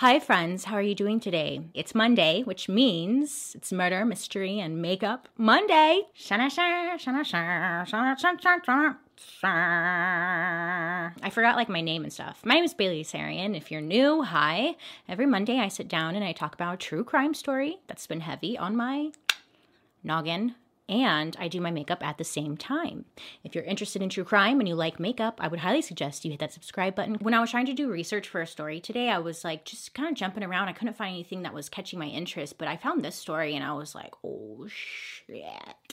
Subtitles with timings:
[0.00, 0.66] Hi, friends.
[0.66, 1.60] How are you doing today?
[1.74, 6.02] It's Monday, which means it's murder, mystery, and makeup Monday.
[9.42, 12.42] I forgot like my name and stuff.
[12.44, 13.56] My name is Bailey Sarian.
[13.56, 14.76] If you're new, hi.
[15.08, 18.20] Every Monday I sit down and I talk about a true crime story that's been
[18.20, 19.10] heavy on my
[20.04, 20.54] noggin
[20.88, 23.04] and I do my makeup at the same time.
[23.44, 26.30] If you're interested in true crime and you like makeup, I would highly suggest you
[26.30, 27.16] hit that subscribe button.
[27.16, 29.94] When I was trying to do research for a story today, I was like just
[29.94, 30.68] kind of jumping around.
[30.68, 33.64] I couldn't find anything that was catching my interest, but I found this story and
[33.64, 35.44] I was like, oh shit,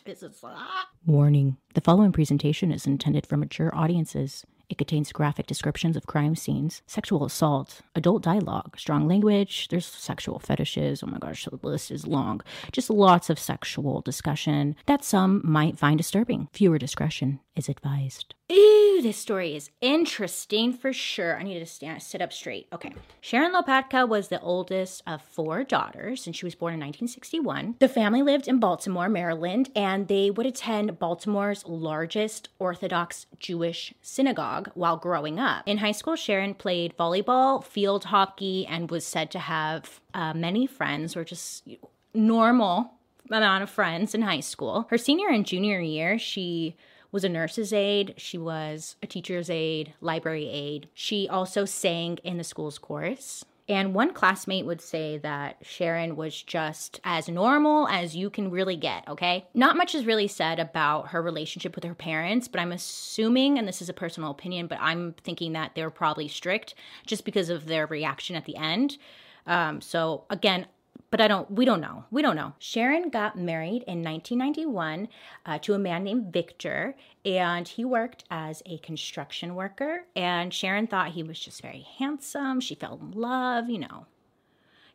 [0.06, 0.40] this is.
[0.44, 0.88] Ah.
[1.06, 4.46] Warning the following presentation is intended for mature audiences.
[4.70, 9.68] It contains graphic descriptions of crime scenes, sexual assault, adult dialogue, strong language.
[9.70, 11.04] There's sexual fetishes.
[11.04, 12.42] Oh my gosh, the list is long.
[12.72, 16.48] Just lots of sexual discussion that some might find disturbing.
[16.54, 18.34] Viewer discretion is advised.
[18.52, 21.40] Ooh, this story is interesting for sure.
[21.40, 22.68] I need to stand, sit up straight.
[22.72, 22.94] Okay.
[23.20, 27.76] Sharon Lopatka was the oldest of four daughters, and she was born in 1961.
[27.80, 34.55] The family lived in Baltimore, Maryland, and they would attend Baltimore's largest Orthodox Jewish synagogue
[34.74, 35.64] while growing up.
[35.66, 40.68] In high school, Sharon played volleyball, field hockey, and was said to have uh, many
[40.68, 41.68] friends, or just
[42.14, 42.92] normal
[43.30, 44.88] amount of friends in high school.
[44.90, 46.76] Her senior and junior year, she
[47.12, 50.90] was a nurse's aide, she was a teacher's aide, library aide.
[50.94, 53.46] She also sang in the school's chorus.
[53.68, 58.76] And one classmate would say that Sharon was just as normal as you can really
[58.76, 59.48] get, okay?
[59.56, 63.68] Not much is really said about her relationship with her parents, but I'm assuming, and
[63.68, 66.76] this is a personal opinion, but I'm thinking that they were probably strict
[67.08, 69.00] just because of their reaction at the end.
[69.48, 70.68] Um, so again,
[71.16, 72.04] but I don't, we don't know.
[72.12, 72.56] We don't know.
[72.60, 75.08] Sharon got married in 1991
[75.46, 80.08] uh, to a man named Victor, and he worked as a construction worker.
[80.14, 82.60] And Sharon thought he was just very handsome.
[82.60, 84.08] She fell in love, you know.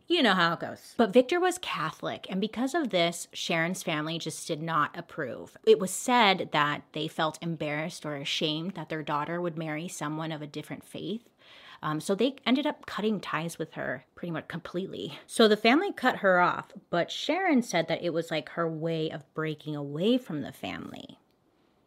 [0.09, 0.93] You know how it goes.
[0.99, 5.57] But Victor was Catholic, and because of this, Sharon's family just did not approve.
[5.65, 10.33] It was said that they felt embarrassed or ashamed that their daughter would marry someone
[10.33, 11.30] of a different faith.
[11.83, 15.19] Um, so they ended up cutting ties with her pretty much completely.
[15.27, 19.11] So the family cut her off, but Sharon said that it was like her way
[19.11, 21.19] of breaking away from the family.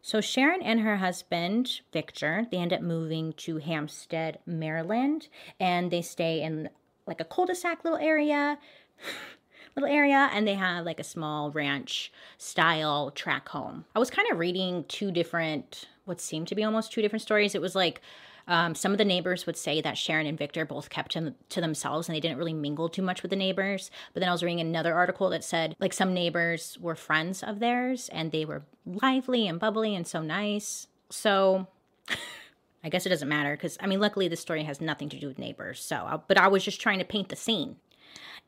[0.02, 5.28] So Sharon and her husband, Victor, they end up moving to Hampstead, Maryland,
[5.58, 6.68] and they stay in
[7.06, 8.58] like a cul-de-sac little area.
[9.76, 13.84] little area and they have like a small ranch style track home.
[13.94, 17.54] I was kind of reading two different what seemed to be almost two different stories.
[17.54, 18.00] It was like
[18.46, 21.60] um, some of the neighbors would say that Sharon and Victor both kept to, to
[21.60, 23.90] themselves and they didn't really mingle too much with the neighbors.
[24.12, 27.58] But then I was reading another article that said like some neighbors were friends of
[27.58, 30.88] theirs and they were lively and bubbly and so nice.
[31.10, 31.66] So
[32.84, 35.26] I guess it doesn't matter because I mean, luckily this story has nothing to do
[35.26, 35.82] with neighbors.
[35.82, 37.76] So, but I was just trying to paint the scene.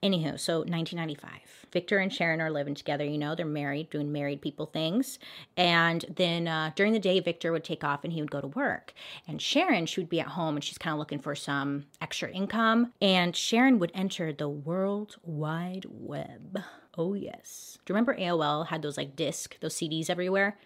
[0.03, 1.57] Anywho, so 1995.
[1.73, 5.19] Victor and Sharon are living together, you know, they're married, doing married people things.
[5.57, 8.47] And then uh, during the day, Victor would take off and he would go to
[8.47, 8.93] work.
[9.27, 12.31] And Sharon, she would be at home and she's kind of looking for some extra
[12.31, 12.93] income.
[13.01, 16.61] And Sharon would enter the World Wide Web.
[16.97, 17.79] Oh, yes.
[17.85, 20.57] Do you remember AOL had those like disc, those CDs everywhere?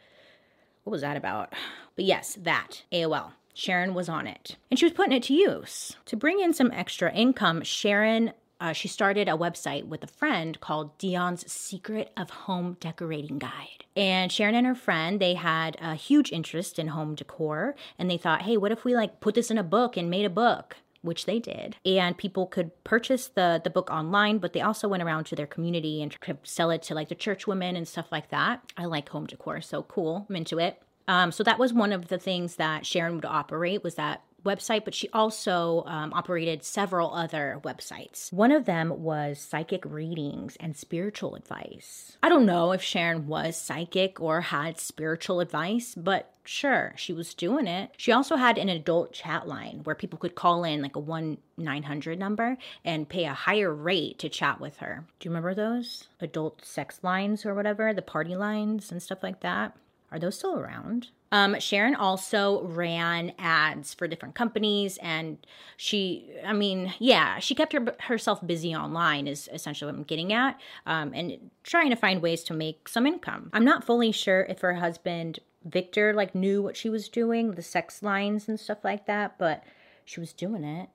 [0.85, 1.55] What was that about?
[1.97, 3.33] But yes, that, AOL.
[3.53, 4.57] Sharon was on it.
[4.71, 5.97] And she was putting it to use.
[6.07, 10.61] To bring in some extra income, Sharon uh, she started a website with a friend
[10.61, 13.85] called Dion's Secret of Home Decorating Guide.
[13.97, 18.19] And Sharon and her friend, they had a huge interest in home decor, and they
[18.19, 20.77] thought, hey, what if we like put this in a book and made a book?
[21.03, 21.77] which they did.
[21.87, 25.47] And people could purchase the the book online, but they also went around to their
[25.47, 28.61] community and could sell it to like the church women and stuff like that.
[28.77, 30.27] I like home decor, so cool.
[30.29, 30.83] I'm into it.
[31.09, 34.85] Um, so that was one of the things that Sharon would operate was that website,
[34.85, 38.33] but she also um, operated several other websites.
[38.33, 42.17] One of them was psychic readings and spiritual advice.
[42.23, 47.35] I don't know if Sharon was psychic or had spiritual advice, but sure, she was
[47.35, 47.91] doing it.
[47.97, 51.39] She also had an adult chat line where people could call in like a 1
[51.57, 55.05] 900 number and pay a higher rate to chat with her.
[55.19, 56.09] Do you remember those?
[56.21, 59.77] Adult sex lines or whatever, the party lines and stuff like that.
[60.13, 61.09] Are those still around?
[61.33, 65.39] Um, Sharon also ran ads for different companies, and
[65.77, 70.33] she, I mean, yeah, she kept her, herself busy online, is essentially what I'm getting
[70.33, 73.51] at, um, and trying to find ways to make some income.
[73.53, 77.63] I'm not fully sure if her husband, Victor, like knew what she was doing, the
[77.63, 79.63] sex lines and stuff like that, but
[80.05, 80.89] she was doing it,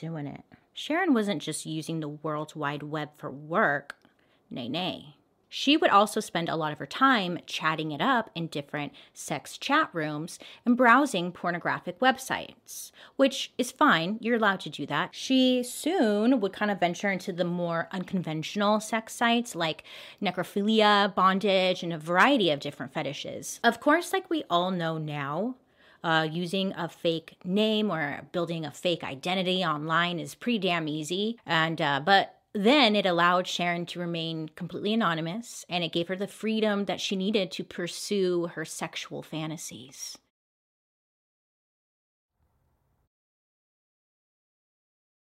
[0.00, 0.44] doing it.
[0.72, 3.96] Sharon wasn't just using the World Wide Web for work,
[4.50, 5.15] nay, nay.
[5.48, 9.56] She would also spend a lot of her time chatting it up in different sex
[9.58, 14.18] chat rooms and browsing pornographic websites, which is fine.
[14.20, 15.14] You're allowed to do that.
[15.14, 19.84] She soon would kind of venture into the more unconventional sex sites like
[20.20, 23.60] necrophilia, bondage, and a variety of different fetishes.
[23.62, 25.56] Of course, like we all know now,
[26.04, 31.38] uh, using a fake name or building a fake identity online is pretty damn easy.
[31.44, 36.16] And uh, but then it allowed Sharon to remain completely anonymous and it gave her
[36.16, 40.16] the freedom that she needed to pursue her sexual fantasies.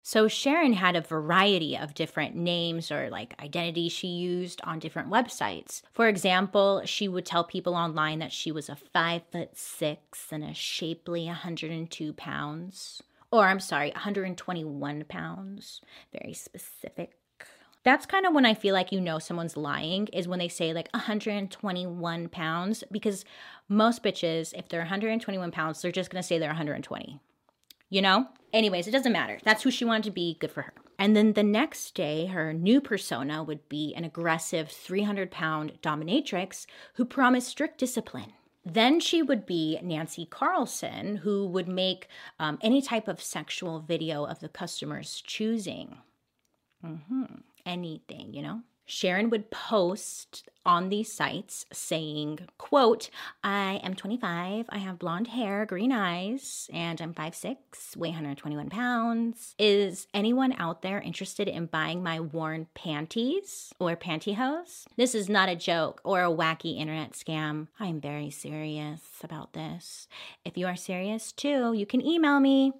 [0.01, 5.11] So Sharon had a variety of different names or like identities she used on different
[5.11, 5.83] websites.
[5.93, 10.43] For example, she would tell people online that she was a five foot six and
[10.43, 13.03] a shapely 102 pounds.
[13.31, 15.79] Or I'm sorry, 121 pounds.
[16.11, 17.18] Very specific.
[17.89, 20.73] That's kind of when I feel like you know someone's lying is when they say
[20.73, 23.25] like 121 pounds because
[23.67, 27.19] most bitches, if they're 121 pounds, they're just gonna say they're 120.
[27.89, 28.27] You know?
[28.53, 29.39] Anyways, it doesn't matter.
[29.43, 30.37] That's who she wanted to be.
[30.39, 30.73] Good for her.
[30.99, 36.67] And then the next day, her new persona would be an aggressive 300 pound dominatrix
[36.93, 38.33] who promised strict discipline.
[38.63, 42.07] Then she would be Nancy Carlson, who would make
[42.39, 45.97] um, any type of sexual video of the customer's choosing.
[46.85, 48.61] Mm-hmm anything, you know?
[48.89, 53.11] Sharon would post on these sites saying, quote,
[53.43, 59.53] I am 25, I have blonde hair, green eyes, and I'm 5'6, weigh 121 pounds.
[59.59, 64.85] Is anyone out there interested in buying my worn panties or pantyhose?
[64.97, 67.67] This is not a joke or a wacky internet scam.
[67.79, 70.07] I am very serious about this.
[70.43, 72.73] If you are serious too, you can email me.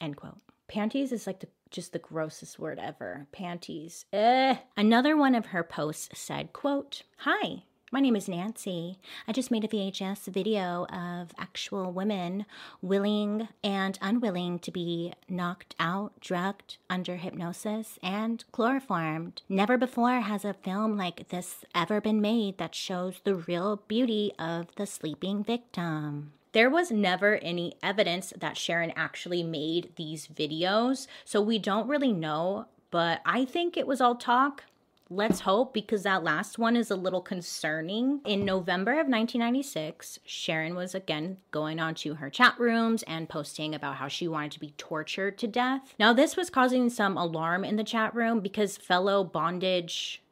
[0.00, 0.38] End quote.
[0.66, 3.26] Panties is like the just the grossest word ever.
[3.32, 4.04] Panties.
[4.12, 4.56] Eh.
[4.76, 8.98] Another one of her posts said, quote, Hi, my name is Nancy.
[9.28, 12.46] I just made a VHS video of actual women
[12.80, 19.42] willing and unwilling to be knocked out, drugged, under hypnosis, and chloroformed.
[19.46, 24.32] Never before has a film like this ever been made that shows the real beauty
[24.38, 26.32] of the sleeping victim.
[26.52, 32.12] There was never any evidence that Sharon actually made these videos, so we don't really
[32.12, 34.64] know, but I think it was all talk.
[35.08, 38.20] Let's hope because that last one is a little concerning.
[38.24, 43.96] In November of 1996, Sharon was again going onto her chat rooms and posting about
[43.96, 45.94] how she wanted to be tortured to death.
[45.98, 50.22] Now, this was causing some alarm in the chat room because fellow bondage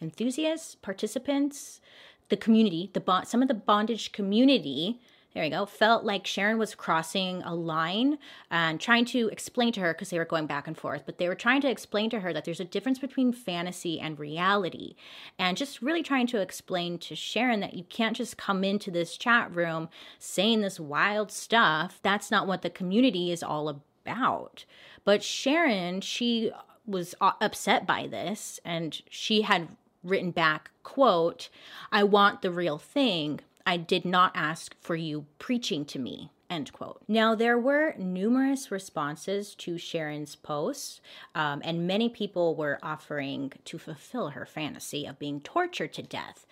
[0.00, 1.80] enthusiasts, participants,
[2.28, 5.00] the community, the bond, some of the bondage community
[5.34, 8.18] there you go, felt like Sharon was crossing a line
[8.52, 11.28] and trying to explain to her, because they were going back and forth, but they
[11.28, 14.94] were trying to explain to her that there's a difference between fantasy and reality.
[15.36, 19.16] And just really trying to explain to Sharon that you can't just come into this
[19.16, 19.88] chat room
[20.20, 21.98] saying this wild stuff.
[22.02, 24.64] That's not what the community is all about.
[25.04, 26.52] But Sharon, she
[26.86, 29.68] was uh, upset by this and she had
[30.02, 31.48] written back quote
[31.90, 36.30] i want the real thing I did not ask for you preaching to me.
[36.50, 37.00] End quote.
[37.08, 41.00] Now, there were numerous responses to Sharon's posts,
[41.34, 46.46] um, and many people were offering to fulfill her fantasy of being tortured to death.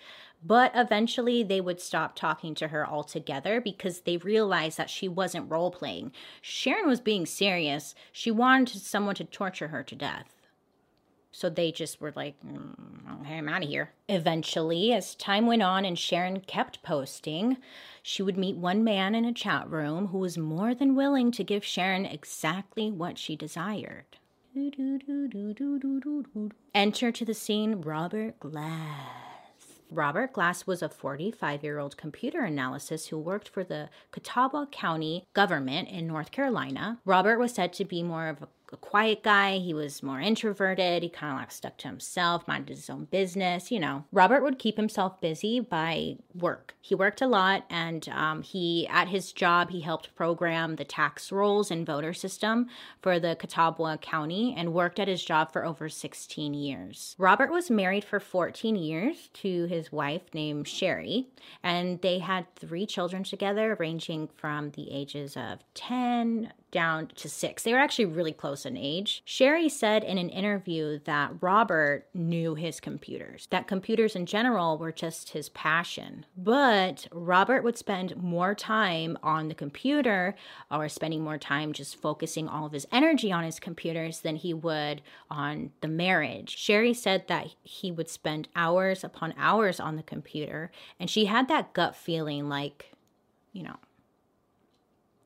[0.44, 5.50] But eventually, they would stop talking to her altogether because they realized that she wasn't
[5.50, 6.12] role playing.
[6.40, 7.94] Sharon was being serious.
[8.10, 10.34] She wanted someone to torture her to death.
[11.30, 13.90] So they just were like, mm, I'm out of here.
[14.08, 17.56] Eventually, as time went on and Sharon kept posting,
[18.02, 21.44] she would meet one man in a chat room who was more than willing to
[21.44, 24.04] give Sharon exactly what she desired.
[26.74, 29.32] Enter to the scene Robert Glass.
[29.90, 35.26] Robert Glass was a 45 year old computer analyst who worked for the Catawba County
[35.34, 36.98] government in North Carolina.
[37.04, 39.58] Robert was said to be more of a a quiet guy.
[39.58, 41.02] He was more introverted.
[41.02, 43.70] He kind of like stuck to himself, minded his own business.
[43.70, 46.74] You know, Robert would keep himself busy by work.
[46.81, 51.31] He worked a lot, and um, he at his job he helped program the tax
[51.31, 52.69] rolls and voter system
[53.00, 57.14] for the Catawba County, and worked at his job for over 16 years.
[57.19, 61.29] Robert was married for 14 years to his wife named Sherry,
[61.62, 67.62] and they had three children together, ranging from the ages of 10 down to six.
[67.62, 69.22] They were actually really close in age.
[69.24, 74.91] Sherry said in an interview that Robert knew his computers, that computers in general were
[74.91, 76.26] just his passion.
[76.36, 80.34] But Robert would spend more time on the computer
[80.70, 84.52] or spending more time just focusing all of his energy on his computers than he
[84.52, 86.56] would on the marriage.
[86.56, 91.48] Sherry said that he would spend hours upon hours on the computer, and she had
[91.48, 92.93] that gut feeling like,
[93.52, 93.76] you know,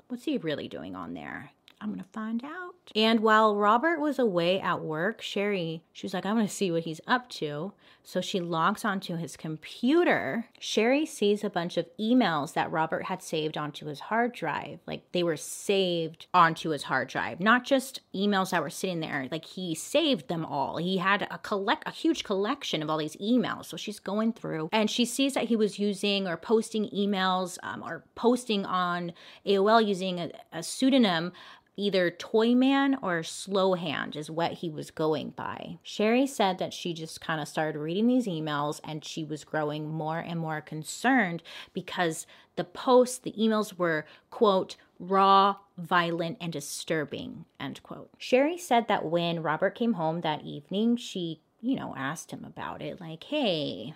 [0.09, 1.51] what's he really doing on there?
[1.81, 2.75] I'm to find out.
[2.95, 6.85] And while Robert was away at work, Sherry, she was like, I'm to see what
[6.85, 7.73] he's up to.
[8.03, 10.47] So she logs onto his computer.
[10.61, 14.79] Sherry sees a bunch of emails that Robert had saved onto his hard drive.
[14.87, 19.27] Like they were saved onto his hard drive, not just emails that were sitting there.
[19.33, 20.77] Like he saved them all.
[20.77, 23.65] He had a collect a huge collection of all these emails.
[23.65, 27.83] So she's going through and she sees that he was using or posting emails um,
[27.83, 29.15] or posting on
[29.45, 31.33] AOL using a, a pseudonym
[31.77, 35.79] either Toyman or Slowhand is what he was going by.
[35.83, 39.89] Sherry said that she just kind of started reading these emails and she was growing
[39.89, 41.43] more and more concerned
[41.73, 48.11] because the posts, the emails were, quote, raw, violent, and disturbing, end quote.
[48.19, 52.81] Sherry said that when Robert came home that evening, she, you know, asked him about
[52.81, 53.95] it, like, hey,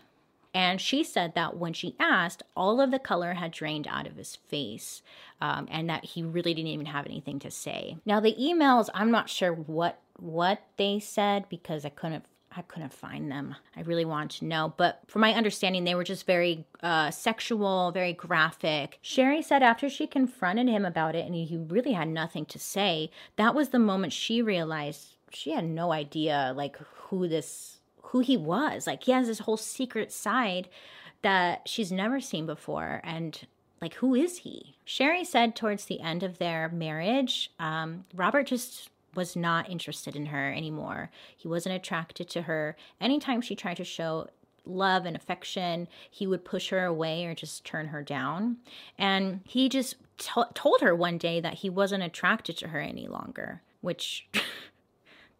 [0.52, 4.16] and she said that when she asked, all of the color had drained out of
[4.16, 5.02] his face
[5.40, 7.96] um, and that he really didn't even have anything to say.
[8.04, 12.92] Now, the emails, I'm not sure what what they said because I couldn't I couldn't
[12.92, 13.54] find them.
[13.76, 14.74] I really want to know.
[14.76, 18.98] But from my understanding, they were just very uh, sexual, very graphic.
[19.02, 23.12] Sherry said after she confronted him about it and he really had nothing to say,
[23.36, 27.79] that was the moment she realized she had no idea like who this
[28.10, 28.86] who he was.
[28.86, 30.68] Like he has this whole secret side
[31.22, 33.00] that she's never seen before.
[33.04, 33.46] And
[33.80, 34.76] like, who is he?
[34.84, 40.26] Sherry said towards the end of their marriage, um, Robert just was not interested in
[40.26, 41.10] her anymore.
[41.36, 42.76] He wasn't attracted to her.
[43.00, 44.28] Anytime she tried to show
[44.64, 48.58] love and affection, he would push her away or just turn her down.
[48.98, 53.08] And he just t- told her one day that he wasn't attracted to her any
[53.08, 54.28] longer, which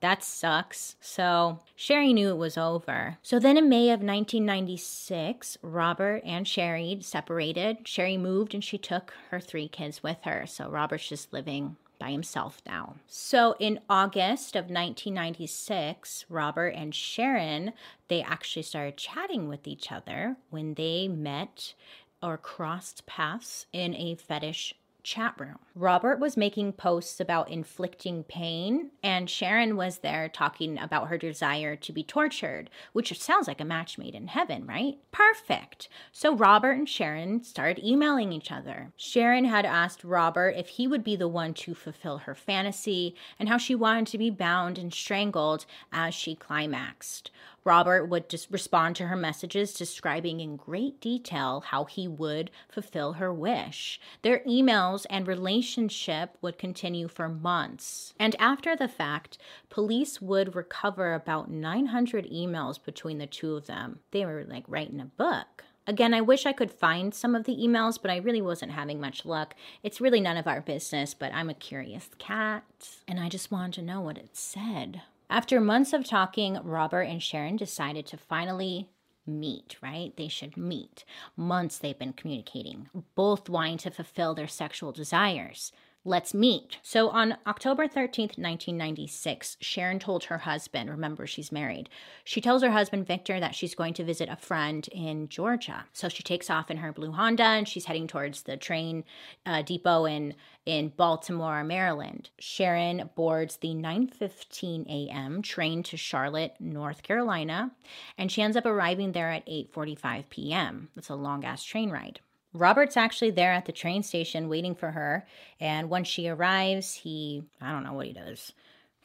[0.01, 0.97] That sucks.
[1.01, 3.19] So Sherry knew it was over.
[3.23, 7.87] So then in May of 1996, Robert and Sherry separated.
[7.87, 10.47] Sherry moved and she took her three kids with her.
[10.47, 12.97] So Robert's just living by himself now.
[13.07, 17.75] So in August of 1996, Robert and Sharon,
[18.09, 21.75] they actually started chatting with each other when they met
[22.23, 25.59] or crossed paths in a fetish chat room.
[25.75, 31.77] Robert was making posts about inflicting pain, and Sharon was there talking about her desire
[31.77, 34.99] to be tortured, which sounds like a match made in heaven, right?
[35.13, 35.89] Perfect.
[36.13, 38.93] So Robert and Sharon started emailing each other.
[38.97, 43.49] Sharon had asked Robert if he would be the one to fulfill her fantasy and
[43.49, 47.31] how she wanted to be bound and strangled as she climaxed.
[47.65, 53.15] Robert would just respond to her messages, describing in great detail how he would fulfill
[53.15, 54.01] her wish.
[54.23, 58.15] Their emails and relationship would continue for months.
[58.19, 59.39] And after the fact,
[59.69, 64.01] police would recover about 900 emails between the two of them.
[64.11, 65.65] They were like writing a book.
[65.87, 69.01] Again, I wish I could find some of the emails, but I really wasn't having
[69.01, 69.55] much luck.
[69.83, 72.65] It's really none of our business, but I'm a curious cat,
[73.09, 75.03] and I just wanted to know what it said.
[75.31, 78.91] After months of talking, Robert and Sharon decided to finally
[79.25, 80.13] meet, right?
[80.17, 81.05] They should meet.
[81.37, 85.71] Months they've been communicating, both wanting to fulfill their sexual desires.
[86.03, 86.79] Let's meet.
[86.83, 91.91] So on October 13th, 1996, Sharon told her husband, remember she's married,
[92.25, 95.85] she tells her husband Victor that she's going to visit a friend in Georgia.
[95.93, 99.05] So she takes off in her blue Honda and she's heading towards the train
[99.45, 102.31] uh, depot in in Baltimore, Maryland.
[102.39, 105.43] Sharon boards the 9:15 a.m.
[105.43, 107.73] train to Charlotte, North Carolina,
[108.17, 110.89] and she ends up arriving there at 8:45 p.m.
[110.95, 112.21] That's a long ass train ride.
[112.53, 115.27] Robert's actually there at the train station waiting for her.
[115.61, 118.53] And when she arrives, he, I don't know what he does,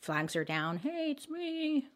[0.01, 0.77] flags her down.
[0.79, 1.87] Hey, it's me.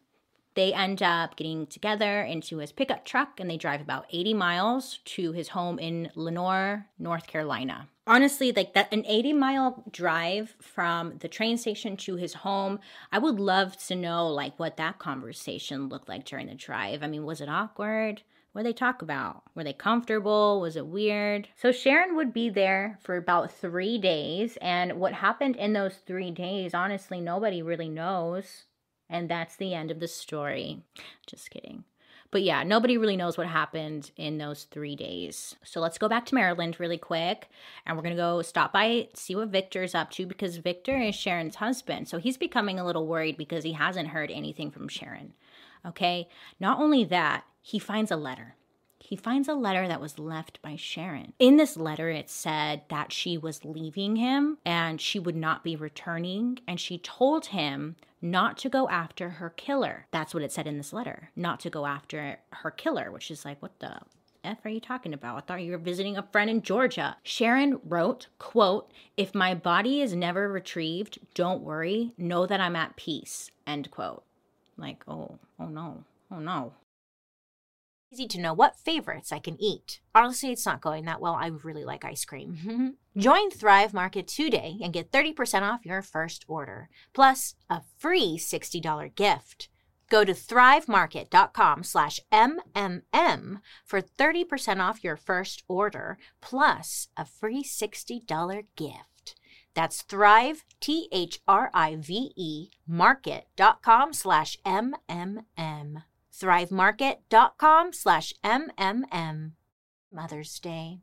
[0.54, 4.98] They end up getting together into his pickup truck and they drive about 80 miles
[5.04, 7.88] to his home in Lenoir, North Carolina.
[8.06, 12.80] Honestly, like that, an 80 mile drive from the train station to his home,
[13.12, 17.04] I would love to know like what that conversation looked like during the drive.
[17.04, 18.22] I mean, was it awkward?
[18.52, 19.44] What they talk about?
[19.54, 20.60] Were they comfortable?
[20.60, 21.48] Was it weird?
[21.56, 24.58] So Sharon would be there for about three days.
[24.60, 28.64] And what happened in those three days, honestly, nobody really knows.
[29.08, 30.82] And that's the end of the story.
[31.26, 31.84] Just kidding.
[32.32, 35.56] But yeah, nobody really knows what happened in those three days.
[35.64, 37.48] So let's go back to Maryland really quick
[37.84, 41.14] and we're going to go stop by, see what Victor's up to because Victor is
[41.14, 42.08] Sharon's husband.
[42.08, 45.34] So he's becoming a little worried because he hasn't heard anything from Sharon.
[45.84, 46.28] Okay.
[46.60, 48.56] Not only that, he finds a letter
[49.10, 51.32] he finds a letter that was left by Sharon.
[51.38, 55.74] In this letter, it said that she was leaving him and she would not be
[55.74, 56.60] returning.
[56.68, 60.06] And she told him not to go after her killer.
[60.12, 63.44] That's what it said in this letter, not to go after her killer, which is
[63.44, 63.96] like, what the
[64.44, 65.36] F are you talking about?
[65.36, 67.16] I thought you were visiting a friend in Georgia.
[67.22, 72.12] Sharon wrote, quote, if my body is never retrieved, don't worry.
[72.16, 74.22] Know that I'm at peace, end quote.
[74.76, 76.74] Like, oh, oh no, oh no
[78.12, 80.00] easy to know what favorites I can eat.
[80.14, 81.34] Honestly, it's not going that well.
[81.34, 82.96] I really like ice cream.
[83.16, 89.14] Join Thrive Market today and get 30% off your first order, plus a free $60
[89.14, 89.68] gift.
[90.08, 98.64] Go to thrivemarket.com slash MMM for 30% off your first order, plus a free $60
[98.76, 99.36] gift.
[99.74, 106.02] That's Thrive, T H R I V E, market.com slash MMM
[106.40, 109.52] thrivemarket.com slash MMM.
[110.12, 111.00] Mother's Day.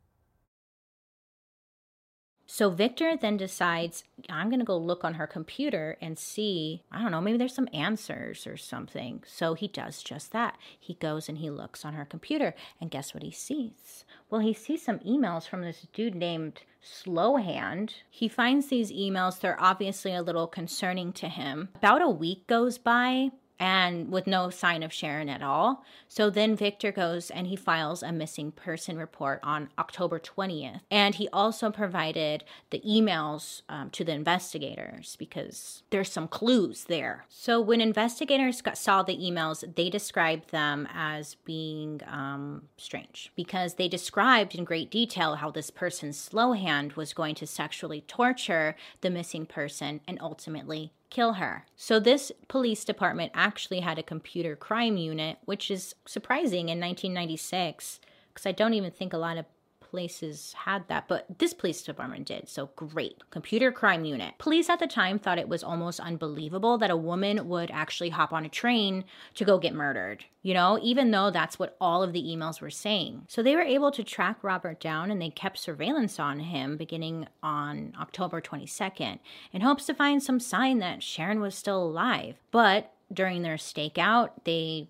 [2.50, 7.02] So Victor then decides, I'm going to go look on her computer and see, I
[7.02, 9.22] don't know, maybe there's some answers or something.
[9.26, 10.56] So he does just that.
[10.80, 14.06] He goes and he looks on her computer, and guess what he sees?
[14.30, 17.92] Well, he sees some emails from this dude named Slowhand.
[18.08, 21.68] He finds these emails, they're obviously a little concerning to him.
[21.74, 23.28] About a week goes by,
[23.58, 25.84] and with no sign of Sharon at all.
[26.08, 30.80] So then Victor goes and he files a missing person report on October 20th.
[30.90, 37.24] And he also provided the emails um, to the investigators because there's some clues there.
[37.28, 43.74] So when investigators got, saw the emails, they described them as being um, strange because
[43.74, 49.10] they described in great detail how this person, Slowhand, was going to sexually torture the
[49.10, 51.66] missing person and ultimately kill her.
[51.76, 58.00] So, this police department actually had a computer crime unit, which is surprising in 1996
[58.38, 59.46] because I don't even think a lot of
[59.90, 62.48] places had that, but this police department did.
[62.48, 63.22] So great.
[63.30, 64.34] Computer crime unit.
[64.38, 68.32] Police at the time thought it was almost unbelievable that a woman would actually hop
[68.32, 69.04] on a train
[69.34, 72.70] to go get murdered, you know, even though that's what all of the emails were
[72.70, 73.24] saying.
[73.28, 77.26] So they were able to track Robert down and they kept surveillance on him beginning
[77.42, 79.18] on October 22nd
[79.52, 82.36] in hopes to find some sign that Sharon was still alive.
[82.50, 84.88] But during their stakeout, they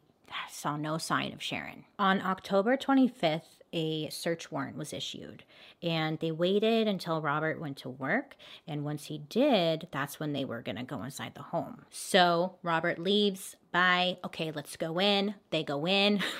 [0.50, 1.84] saw no sign of Sharon.
[1.98, 5.44] On October 25th, a search warrant was issued.
[5.82, 8.36] And they waited until Robert went to work.
[8.66, 11.84] And once he did, that's when they were going to go inside the home.
[11.90, 13.56] So Robert leaves.
[13.72, 14.18] Bye.
[14.24, 15.34] Okay, let's go in.
[15.50, 16.20] They go in.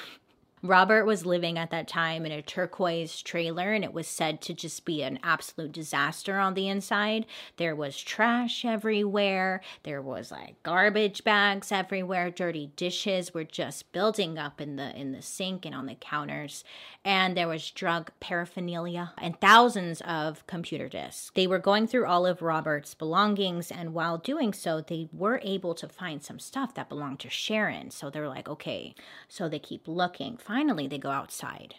[0.63, 4.55] Robert was living at that time in a turquoise trailer, and it was said to
[4.55, 7.27] just be an absolute disaster on the inside.
[7.57, 14.39] There was trash everywhere, there was like garbage bags everywhere, dirty dishes were just building
[14.39, 16.65] up in the in the sink and on the counters,
[17.05, 21.31] and there was drug paraphernalia and thousands of computer disks.
[21.35, 25.75] They were going through all of Robert's belongings, and while doing so, they were able
[25.75, 27.91] to find some stuff that belonged to Sharon.
[27.91, 28.95] So they're like, okay,
[29.29, 31.75] so they keep looking finally they go outside.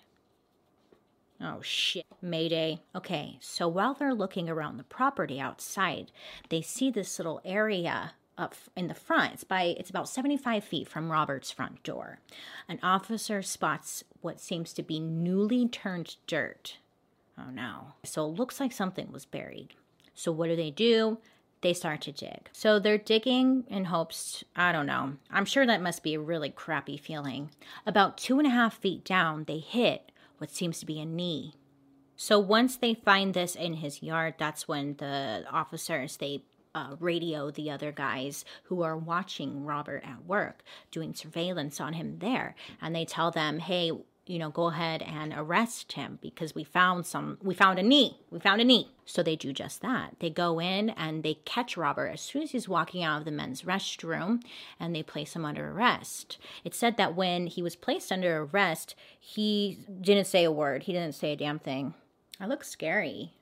[1.41, 2.05] Oh shit.
[2.21, 2.81] Mayday.
[2.95, 6.11] Okay, so while they're looking around the property outside,
[6.49, 9.33] they see this little area up in the front.
[9.33, 12.19] It's by it's about 75 feet from Robert's front door.
[12.67, 16.77] An officer spots what seems to be newly turned dirt.
[17.37, 17.93] Oh no.
[18.03, 19.73] So it looks like something was buried.
[20.13, 21.17] So what do they do?
[21.61, 22.49] They start to dig.
[22.51, 26.49] So they're digging in hopes, I don't know, I'm sure that must be a really
[26.49, 27.51] crappy feeling.
[27.85, 31.53] About two and a half feet down, they hit what seems to be a knee.
[32.15, 36.43] So once they find this in his yard, that's when the officers, they
[36.75, 42.19] uh, radio the other guys who are watching Robert at work, doing surveillance on him
[42.19, 42.55] there.
[42.81, 43.91] And they tell them, hey,
[44.29, 48.15] you know, go ahead and arrest him because we found some, we found a knee.
[48.29, 48.91] We found a knee.
[49.03, 50.17] So they do just that.
[50.19, 53.31] They go in and they catch Robert as soon as he's walking out of the
[53.31, 54.43] men's restroom
[54.79, 56.37] and they place him under arrest.
[56.63, 60.93] It said that when he was placed under arrest, he didn't say a word, he
[60.93, 61.95] didn't say a damn thing.
[62.39, 63.33] I look scary.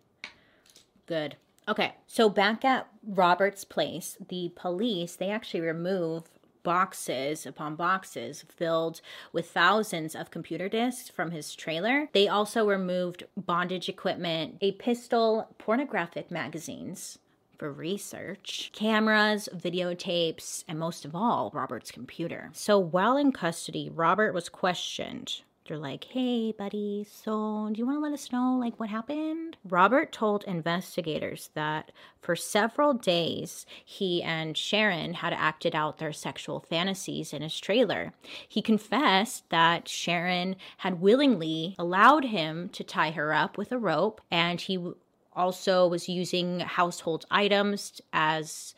[1.06, 1.36] Good.
[1.68, 6.30] Okay, so back at Robert's place, the police, they actually remove
[6.68, 9.00] boxes upon boxes filled
[9.32, 12.10] with thousands of computer disks from his trailer.
[12.12, 17.20] They also removed bondage equipment, a pistol, pornographic magazines,
[17.58, 22.50] for research cameras, videotapes, and most of all, Robert's computer.
[22.52, 27.98] So while in custody, Robert was questioned they're like, hey, buddy, so do you want
[27.98, 29.58] to let us know, like, what happened?
[29.68, 36.60] Robert told investigators that for several days, he and Sharon had acted out their sexual
[36.60, 38.14] fantasies in his trailer.
[38.48, 44.22] He confessed that Sharon had willingly allowed him to tie her up with a rope,
[44.32, 44.94] and he
[45.34, 48.74] also was using household items as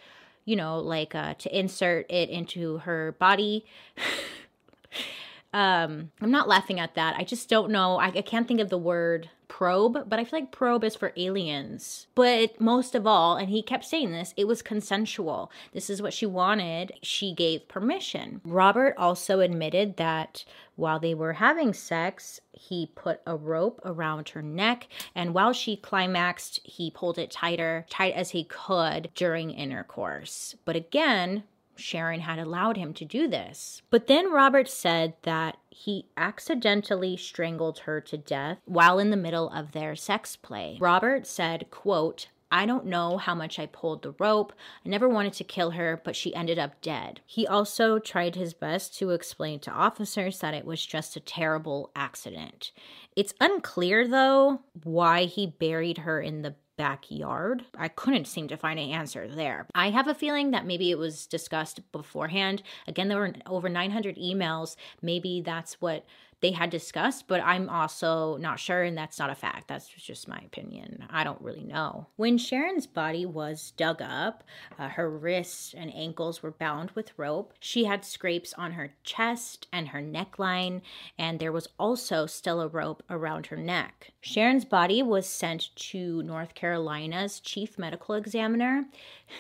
[0.46, 3.66] you know, like uh, to insert it into her body.
[5.54, 7.16] um i'm not laughing at that.
[7.18, 7.98] I just don't know.
[7.98, 11.12] I, I, can't think of the word probe but i feel like probe is for
[11.18, 12.06] aliens.
[12.14, 15.52] But most of all and he kept saying this it was consensual.
[15.74, 16.94] This is what she wanted.
[17.02, 18.42] She gave permission.
[18.44, 24.44] Robert also admitted that while they were having sex he put a rope around her
[24.44, 30.56] neck and while she climaxed he pulled it tighter tight as he could during intercourse.
[30.64, 31.44] But again
[31.80, 33.82] Sharon had allowed him to do this.
[33.90, 39.50] But then Robert said that he accidentally strangled her to death while in the middle
[39.50, 40.78] of their sex play.
[40.80, 44.54] Robert said, quote, I don't know how much I pulled the rope.
[44.84, 47.22] I never wanted to kill her, but she ended up dead.
[47.26, 51.92] He also tried his best to explain to officers that it was just a terrible
[51.96, 52.72] accident.
[53.16, 57.66] It's unclear, though, why he buried her in the backyard.
[57.78, 59.68] I couldn't seem to find an answer there.
[59.76, 62.64] I have a feeling that maybe it was discussed beforehand.
[62.88, 64.78] Again, there were over 900 emails.
[65.02, 66.06] Maybe that's what
[66.42, 69.68] they had discussed, but I'm also not sure, and that's not a fact.
[69.68, 71.06] That's just my opinion.
[71.10, 72.08] I don't really know.
[72.16, 74.44] When Sharon's body was dug up,
[74.78, 77.54] uh, her wrists and ankles were bound with rope.
[77.60, 80.82] She had scrapes on her chest and her neckline,
[81.18, 84.12] and there was also still a rope around her neck.
[84.22, 88.86] Sharon's body was sent to North Carolina's chief medical examiner.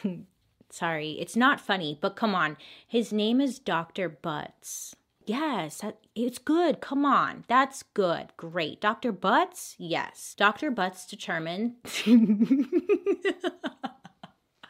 [0.71, 2.57] Sorry, it's not funny, but come on.
[2.87, 4.07] His name is Dr.
[4.07, 4.95] Butts.
[5.29, 6.81] Yes, that, it's good.
[6.81, 7.45] Come on.
[7.47, 8.29] That's good.
[8.35, 8.81] Great.
[8.81, 9.11] Dr.
[9.11, 9.75] Butts?
[9.77, 10.33] Yes.
[10.35, 10.71] Dr.
[10.71, 11.75] Butts determined.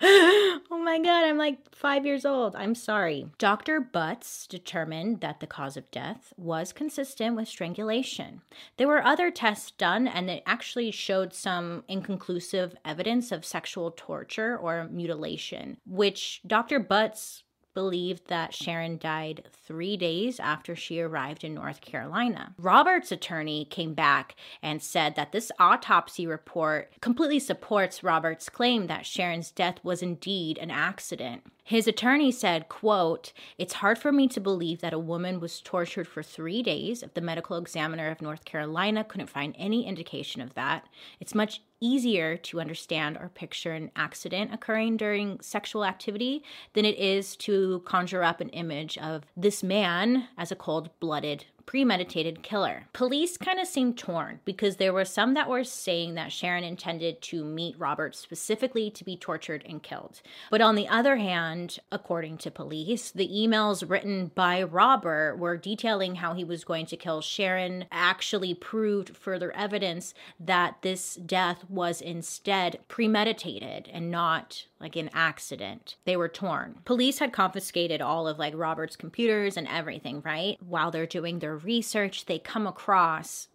[0.02, 2.58] oh my God, I'm like five years old.
[2.58, 3.28] I'm sorry.
[3.38, 3.80] Dr.
[3.80, 8.42] Butts determined that the cause of death was consistent with strangulation.
[8.76, 14.58] There were other tests done, and it actually showed some inconclusive evidence of sexual torture
[14.58, 16.82] or mutilation, which Dr.
[16.82, 17.44] Butts
[17.80, 22.54] believed that Sharon died three days after she arrived in North Carolina.
[22.58, 29.06] Robert's attorney came back and said that this autopsy report completely supports Robert's claim that
[29.06, 31.44] Sharon's death was indeed an accident.
[31.70, 36.08] His attorney said, quote, It's hard for me to believe that a woman was tortured
[36.08, 40.56] for three days if the medical examiner of North Carolina couldn't find any indication of
[40.56, 40.88] that.
[41.20, 46.98] It's much easier to understand or picture an accident occurring during sexual activity than it
[46.98, 52.88] is to conjure up an image of this man as a cold blooded premeditated killer.
[52.94, 57.22] Police kind of seemed torn because there were some that were saying that Sharon intended
[57.22, 60.24] to meet Robert specifically to be tortured and killed.
[60.50, 66.16] But on the other hand, according to police, the emails written by Robert were detailing
[66.16, 72.02] how he was going to kill Sharon actually proved further evidence that this death was
[72.02, 75.98] instead premeditated and not like an accident.
[76.06, 76.80] They were torn.
[76.86, 80.58] Police had confiscated all of like Robert's computers and everything, right?
[80.66, 83.48] While they're doing their research, they come across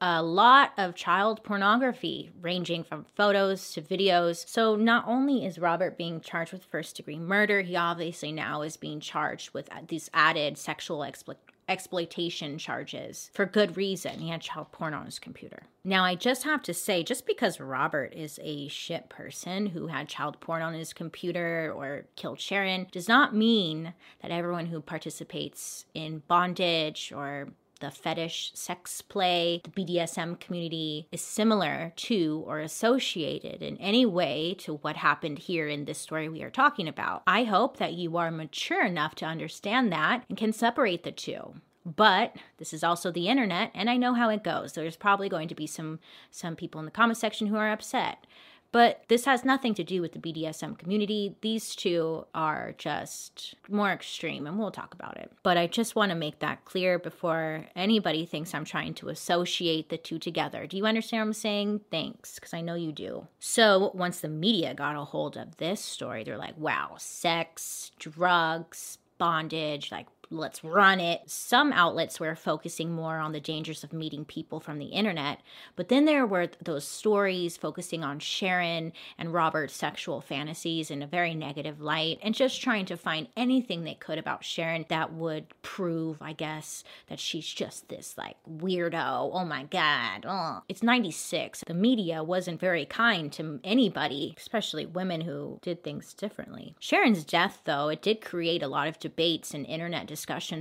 [0.00, 4.48] a lot of child pornography, ranging from photos to videos.
[4.48, 8.76] So, not only is Robert being charged with first degree murder, he obviously now is
[8.76, 14.18] being charged with these added sexual exploitation exploitation charges for good reason.
[14.18, 15.62] He had child porn on his computer.
[15.84, 20.08] Now, I just have to say, just because Robert is a shit person who had
[20.08, 25.86] child porn on his computer or killed Sharon does not mean that everyone who participates
[25.94, 27.48] in bondage or
[27.80, 34.54] the fetish sex play, the BDSM community is similar to or associated in any way
[34.60, 37.22] to what happened here in this story we are talking about.
[37.26, 41.54] I hope that you are mature enough to understand that and can separate the two.
[41.84, 44.72] But this is also the internet and I know how it goes.
[44.72, 45.98] There's probably going to be some
[46.30, 48.26] some people in the comment section who are upset.
[48.72, 51.34] But this has nothing to do with the BDSM community.
[51.40, 55.32] These two are just more extreme, and we'll talk about it.
[55.42, 59.88] But I just want to make that clear before anybody thinks I'm trying to associate
[59.88, 60.66] the two together.
[60.66, 61.80] Do you understand what I'm saying?
[61.90, 63.26] Thanks, because I know you do.
[63.40, 68.98] So once the media got a hold of this story, they're like, wow, sex, drugs,
[69.18, 71.22] bondage, like let's run it.
[71.26, 75.40] Some outlets were focusing more on the dangers of meeting people from the internet,
[75.74, 81.06] but then there were those stories focusing on Sharon and Robert's sexual fantasies in a
[81.06, 85.46] very negative light and just trying to find anything they could about Sharon that would
[85.62, 89.30] prove, I guess, that she's just this like weirdo.
[89.32, 90.62] Oh my God.
[90.68, 91.64] It's 96.
[91.66, 96.76] The media wasn't very kind to anybody, especially women who did things differently.
[96.78, 100.19] Sharon's death, though, it did create a lot of debates and internet discussions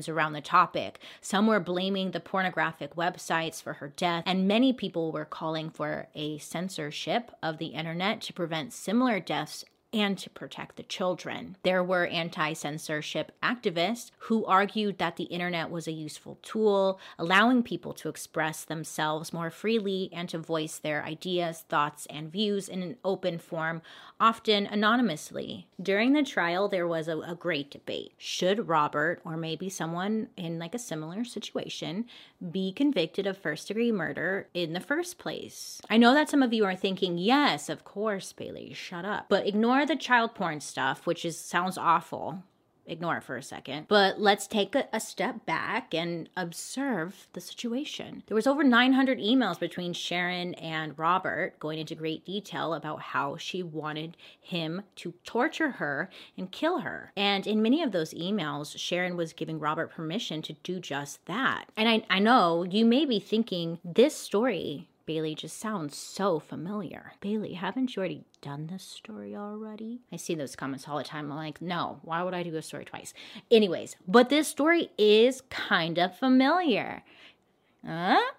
[0.10, 1.00] around the topic.
[1.22, 6.08] Some were blaming the pornographic websites for her death, and many people were calling for
[6.16, 11.58] a censorship of the internet to prevent similar deaths and to protect the children.
[11.64, 17.64] There were anti censorship activists who argued that the internet was a useful tool, allowing
[17.64, 22.84] people to express themselves more freely and to voice their ideas, thoughts, and views in
[22.84, 23.82] an open form,
[24.20, 25.68] often anonymously.
[25.82, 28.14] During the trial, there was a, a great debate.
[28.18, 32.06] Should Robert, or maybe someone in like a similar situation,
[32.52, 35.82] be convicted of first degree murder in the first place?
[35.90, 39.28] I know that some of you are thinking, yes, of course, Bailey, shut up.
[39.30, 42.44] But ignore the child porn stuff, which is sounds awful
[42.90, 43.86] ignore it for a second.
[43.88, 48.24] But let's take a, a, step back and observe the situation.
[48.28, 53.38] There was over 900 emails between Sharon and Robert going into great detail about how
[53.38, 57.12] she wanted him to torture her and kill her.
[57.16, 61.66] And in many of those emails, Sharon was giving Robert permission to do just that.
[61.78, 67.14] And I, I know you may be thinking this story Bailey just sounds so familiar.
[67.20, 70.02] Bailey, haven't you already done this story already?
[70.12, 71.32] I see those comments all the time.
[71.32, 73.12] I'm like, no, why would I do a story twice?
[73.50, 77.02] Anyways, but this story is kind of familiar.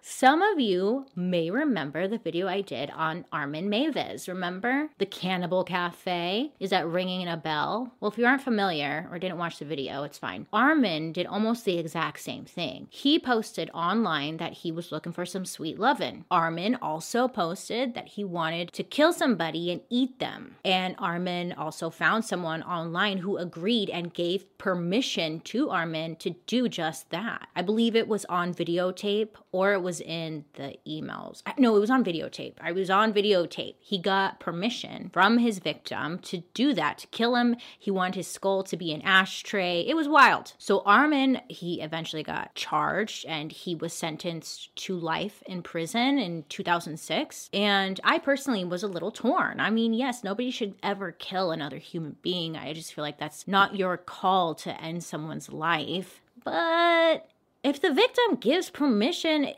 [0.03, 4.29] Some of you may remember the video I did on Armin Meiwes.
[4.29, 6.53] Remember the Cannibal Cafe?
[6.59, 7.95] Is that ringing a bell?
[8.01, 10.47] Well, if you aren't familiar or didn't watch the video, it's fine.
[10.53, 12.89] Armin did almost the exact same thing.
[12.91, 16.25] He posted online that he was looking for some sweet lovin'.
[16.31, 20.57] Armin also posted that he wanted to kill somebody and eat them.
[20.65, 26.69] And Armin also found someone online who agreed and gave permission to Armin to do
[26.69, 27.49] just that.
[27.57, 31.43] I believe it was on videotape or it was in the emails.
[31.59, 32.55] No, it was on videotape.
[32.61, 33.75] I was on videotape.
[33.81, 37.57] He got permission from his victim to do that, to kill him.
[37.79, 39.81] He wanted his skull to be an ashtray.
[39.81, 40.55] It was wild.
[40.59, 46.45] So Armin, he eventually got charged and he was sentenced to life in prison in
[46.49, 47.51] 2006.
[47.53, 49.61] And I personally was a little torn.
[49.61, 52.57] I mean, yes, nobody should ever kill another human being.
[52.57, 56.21] I just feel like that's not your call to end someone's life.
[56.43, 57.29] But
[57.63, 59.49] if the victim gives permission,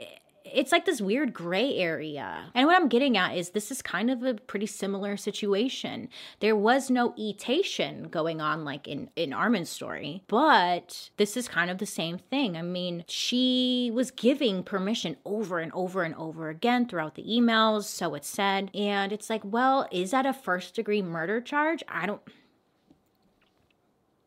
[0.45, 2.51] it's like this weird gray area.
[2.55, 6.09] And what I'm getting at is this is kind of a pretty similar situation.
[6.41, 11.71] There was no etation going on like in, in Armin's story, but this is kind
[11.71, 12.57] of the same thing.
[12.57, 17.85] I mean, she was giving permission over and over and over again throughout the emails,
[17.85, 18.71] so it said.
[18.75, 21.83] And it's like, well, is that a first degree murder charge?
[21.89, 22.23] I don't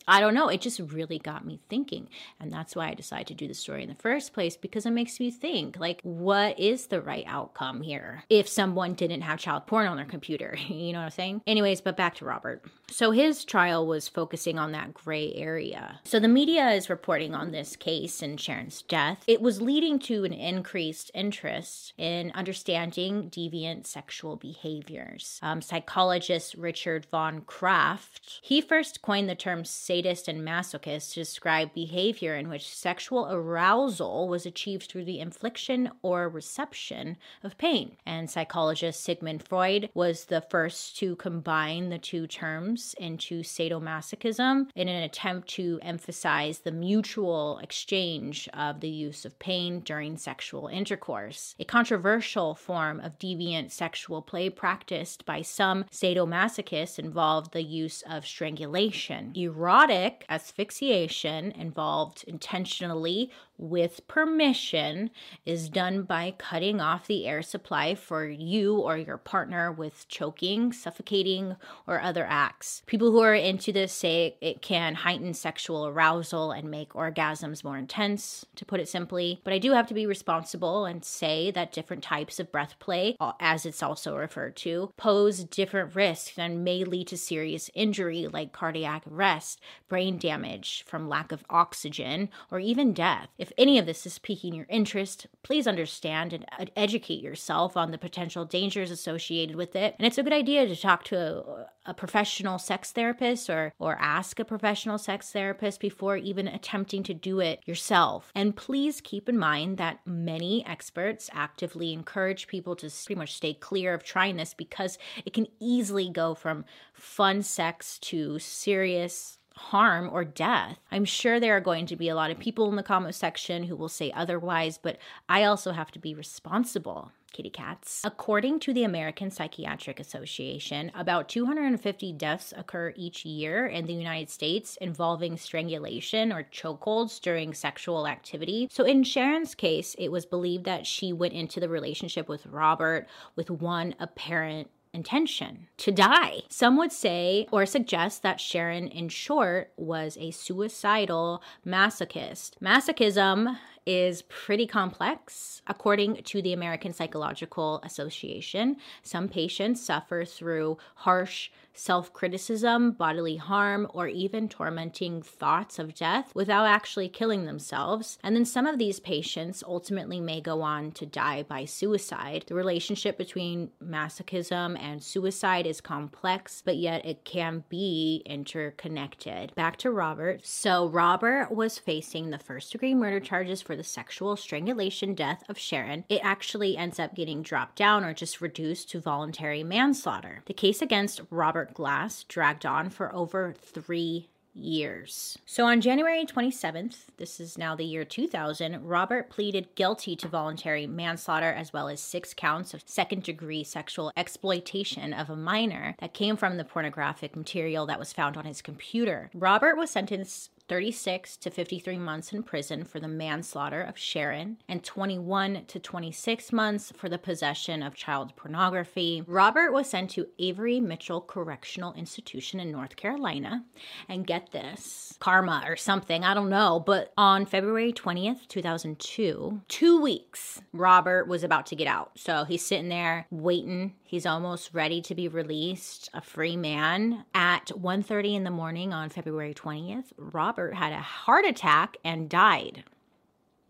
[0.08, 0.48] I don't know.
[0.48, 2.10] It just really got me thinking.
[2.40, 4.92] And that's why I decided to do the story in the first place because it
[4.92, 9.68] makes me think like, what is the right outcome here if someone didn't have child
[9.68, 10.56] porn on their computer?
[10.68, 11.42] you know what I'm saying?
[11.48, 12.64] Anyways, but back to Robert.
[12.90, 16.00] So his trial was focusing on that gray area.
[16.04, 19.24] So the media is reporting on this case and Sharon's death.
[19.28, 25.40] It was leading to an increased interest in understanding deviant sexual behaviors.
[25.42, 32.36] Um, psychologist Richard von Krafft, he first coined the term sadist and to describe behavior
[32.36, 37.96] in which sexual arousal was achieved through the infliction or reception of pain.
[38.06, 44.90] And psychologist Sigmund Freud was the first to combine the two terms into sadomasochism in
[44.90, 51.56] an attempt to emphasize the mutual exchange of the use of pain during sexual intercourse.
[51.60, 58.26] A controversial form of deviant sexual play practiced by some sadomasochists involved the use of
[58.26, 59.32] strangulation.
[59.36, 65.10] Erotic erotic asphyxiation involved intentionally with permission
[65.46, 70.74] is done by cutting off the air supply for you or your partner with choking,
[70.74, 71.56] suffocating,
[71.88, 72.82] or other acts.
[72.86, 77.78] People who are into this say it can heighten sexual arousal and make orgasms more
[77.78, 79.40] intense, to put it simply.
[79.46, 83.16] But I do have to be responsible and say that different types of breath play,
[83.40, 88.52] as it's also referred to, pose different risks and may lead to serious injury like
[88.52, 89.62] cardiac arrest.
[89.88, 93.30] Brain damage from lack of oxygen, or even death.
[93.38, 97.98] If any of this is piquing your interest, please understand and educate yourself on the
[97.98, 99.96] potential dangers associated with it.
[99.98, 103.98] And it's a good idea to talk to a, a professional sex therapist or or
[104.00, 108.32] ask a professional sex therapist before even attempting to do it yourself.
[108.36, 113.54] And please keep in mind that many experts actively encourage people to pretty much stay
[113.54, 120.10] clear of trying this because it can easily go from fun sex to serious harm
[120.12, 120.78] or death.
[120.92, 123.64] I'm sure there are going to be a lot of people in the comment section
[123.64, 124.98] who will say otherwise, but
[125.30, 128.02] I also have to be responsible kitty cats.
[128.06, 134.30] According to the American Psychiatric Association, about 250 deaths occur each year in the United
[134.30, 138.70] States involving strangulation or chokeholds during sexual activity.
[138.72, 143.08] So in Sharon's case, it was believed that she went into the relationship with Robert
[143.36, 146.42] with one apparent intention to die.
[146.50, 152.52] Some would say or suggest that Sharon, in short, was a suicidal masochist.
[152.62, 155.62] Masochism is pretty complex.
[155.68, 163.88] According to the American Psychological Association, some patients suffer through harsh self criticism, bodily harm,
[163.94, 168.18] or even tormenting thoughts of death without actually killing themselves.
[168.24, 172.46] And then some of these patients ultimately may go on to die by suicide.
[172.48, 179.54] The relationship between masochism and suicide is complex, but yet it can be interconnected.
[179.56, 180.46] Back to Robert.
[180.46, 185.58] So, Robert was facing the first degree murder charges for the sexual strangulation death of
[185.58, 186.06] Sharon.
[186.10, 190.42] It actually ends up getting dropped down or just reduced to voluntary manslaughter.
[190.46, 195.38] The case against Robert Glass dragged on for over three years.
[195.46, 200.88] So on January 27th, this is now the year 2000, Robert pleaded guilty to voluntary
[200.88, 206.14] manslaughter as well as six counts of second degree sexual exploitation of a minor that
[206.14, 209.30] came from the pornographic material that was found on his computer.
[209.34, 214.84] Robert was sentenced 36 to 53 months in prison for the manslaughter of Sharon and
[214.84, 219.24] 21 to 26 months for the possession of child pornography.
[219.28, 223.64] Robert was sent to Avery Mitchell Correctional Institution in North Carolina.
[224.10, 230.02] And get this karma or something, I don't know, but on February 20th, 2002, two
[230.02, 232.12] weeks, Robert was about to get out.
[232.16, 237.26] So he's sitting there waiting He's almost ready to be released, a free man.
[237.34, 242.84] At 1:30 in the morning on February 20th, Robert had a heart attack and died.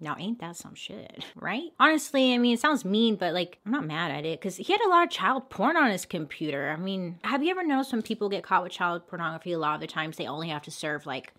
[0.01, 1.71] Now, ain't that some shit, right?
[1.79, 4.73] Honestly, I mean, it sounds mean, but like, I'm not mad at it because he
[4.73, 6.69] had a lot of child porn on his computer.
[6.69, 9.75] I mean, have you ever noticed when people get caught with child pornography, a lot
[9.75, 11.33] of the times they only have to serve like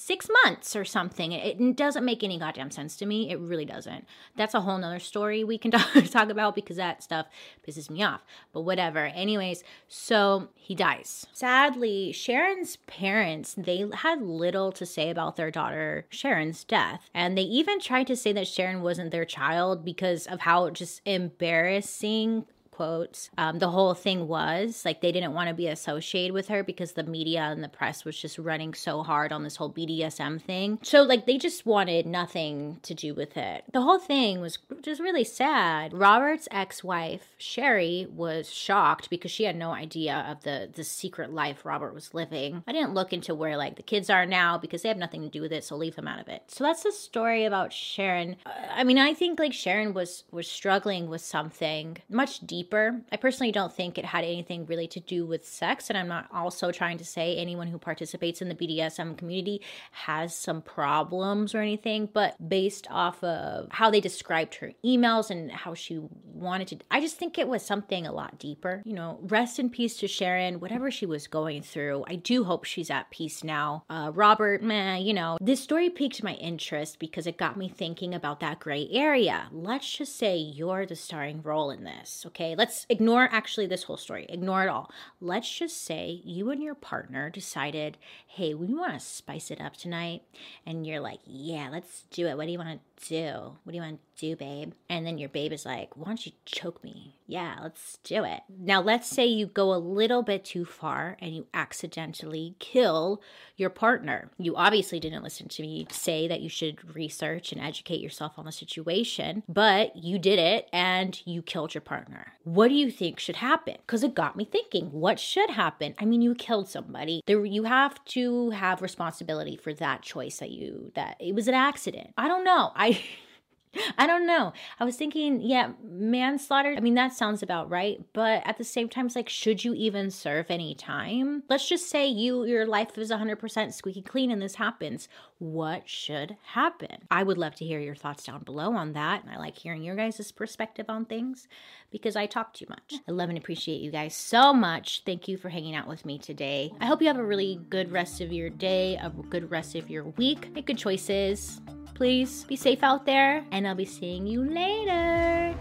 [0.00, 1.32] six months or something.
[1.32, 3.30] It doesn't make any goddamn sense to me.
[3.30, 4.06] It really doesn't.
[4.34, 7.26] That's a whole nother story we can talk about because that stuff
[7.66, 8.24] pisses me off.
[8.52, 9.06] But whatever.
[9.06, 11.26] Anyways, so he dies.
[11.32, 17.08] Sadly, Sharon's parents, they had little to say about their daughter Sharon's death.
[17.12, 21.02] And they even tried to say that Sharon wasn't their child because of how just
[21.04, 22.46] embarrassing
[22.80, 23.28] quotes.
[23.36, 26.92] Um, the whole thing was like they didn't want to be associated with her because
[26.92, 30.78] the media and the press was just running so hard on this whole BDSM thing.
[30.82, 33.64] So like they just wanted nothing to do with it.
[33.70, 35.92] The whole thing was just really sad.
[35.92, 41.66] Robert's ex-wife Sherry was shocked because she had no idea of the the secret life
[41.66, 42.62] Robert was living.
[42.66, 45.28] I didn't look into where like the kids are now because they have nothing to
[45.28, 46.44] do with it, so leave them out of it.
[46.48, 48.36] So that's the story about Sharon.
[48.46, 53.00] Uh, I mean, I think like Sharon was was struggling with something much deeper deeper.
[53.10, 56.28] I personally don't think it had anything really to do with sex, and I'm not
[56.32, 61.58] also trying to say anyone who participates in the BDSM community has some problems or
[61.58, 66.00] anything, but based off of how they described her emails and how she
[66.32, 68.82] wanted to, I just think it was something a lot deeper.
[68.84, 72.04] You know, rest in peace to Sharon, whatever she was going through.
[72.06, 73.84] I do hope she's at peace now.
[73.90, 78.14] Uh, Robert, man, you know, this story piqued my interest because it got me thinking
[78.14, 79.48] about that gray area.
[79.50, 82.54] Let's just say you're the starring role in this, okay?
[82.60, 84.90] Let's ignore actually this whole story, ignore it all.
[85.18, 87.96] Let's just say you and your partner decided,
[88.26, 90.24] hey, we want to spice it up tonight.
[90.66, 92.36] And you're like, yeah, let's do it.
[92.36, 93.56] What do you want to do?
[93.62, 94.72] What do you want to do, babe?
[94.88, 97.16] And then your babe is like, why don't you choke me?
[97.26, 98.40] Yeah, let's do it.
[98.48, 103.22] Now, let's say you go a little bit too far and you accidentally kill
[103.56, 104.30] your partner.
[104.38, 108.46] You obviously didn't listen to me say that you should research and educate yourself on
[108.46, 112.32] the situation, but you did it and you killed your partner.
[112.44, 113.76] What do you think should happen?
[113.86, 115.94] Because it got me thinking, what should happen?
[115.98, 117.22] I mean, you killed somebody.
[117.26, 121.54] There, you have to have responsibility for that choice that you that it was an
[121.54, 122.10] accident.
[122.16, 122.72] I don't know.
[122.74, 122.89] I
[123.98, 124.52] I don't know.
[124.80, 126.74] I was thinking, yeah, manslaughter.
[126.76, 128.00] I mean, that sounds about right.
[128.12, 131.44] But at the same time, it's like, should you even serve any time?
[131.48, 135.08] Let's just say you your life is 100% squeaky clean and this happens.
[135.38, 137.06] What should happen?
[137.10, 139.22] I would love to hear your thoughts down below on that.
[139.22, 141.46] And I like hearing your guys' perspective on things
[141.90, 142.94] because I talk too much.
[143.08, 145.02] I love and appreciate you guys so much.
[145.04, 146.72] Thank you for hanging out with me today.
[146.80, 149.90] I hope you have a really good rest of your day, a good rest of
[149.90, 150.52] your week.
[150.54, 151.60] Make good choices
[152.00, 155.54] please be safe out there, and I'll be seeing you later.